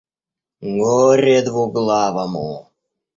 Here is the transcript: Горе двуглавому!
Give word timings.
Горе 0.77 1.35
двуглавому! 1.47 2.47